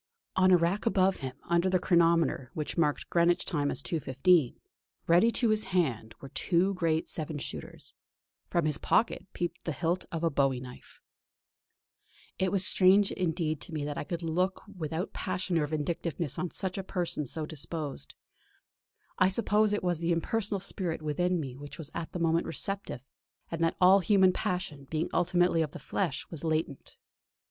On 0.35 0.49
a 0.49 0.57
rack 0.57 0.87
above 0.87 1.17
him, 1.17 1.35
under 1.43 1.69
the 1.69 1.77
chronometer 1.77 2.49
which 2.55 2.75
marked 2.75 3.07
Greenwich 3.11 3.45
time 3.45 3.69
as 3.69 3.83
2.15, 3.83 4.55
ready 5.05 5.29
to 5.33 5.49
his 5.49 5.65
hand, 5.65 6.15
were 6.19 6.29
two 6.29 6.73
great 6.73 7.07
seven 7.07 7.37
shooters; 7.37 7.93
from 8.47 8.65
his 8.65 8.79
pocket 8.79 9.27
peeped 9.33 9.63
the 9.63 9.71
hilt 9.71 10.05
of 10.11 10.23
a 10.23 10.31
bowie 10.31 10.59
knife. 10.59 10.99
It 12.39 12.51
was 12.51 12.63
indeed 12.81 13.09
strange 13.11 13.59
to 13.67 13.71
me 13.73 13.85
that 13.85 13.99
I 13.99 14.03
could 14.03 14.23
look 14.23 14.63
without 14.75 15.13
passion 15.13 15.59
or 15.59 15.67
vindictiveness 15.67 16.39
on 16.39 16.49
such 16.49 16.79
a 16.79 16.83
person 16.83 17.27
so 17.27 17.45
disposed. 17.45 18.15
I 19.19 19.27
suppose 19.27 19.71
it 19.71 19.83
was 19.83 19.99
the 19.99 20.11
impersonal 20.11 20.61
spirit 20.61 21.03
within 21.03 21.39
me 21.39 21.55
which 21.55 21.77
was 21.77 21.91
at 21.93 22.11
the 22.11 22.19
moment 22.19 22.47
receptive, 22.47 23.01
and 23.51 23.63
that 23.63 23.75
all 23.79 23.99
human 23.99 24.33
passion, 24.33 24.85
being 24.89 25.11
ultimately 25.13 25.61
of 25.61 25.73
the 25.73 25.77
flesh, 25.77 26.25
was 26.31 26.43
latent. 26.43 26.97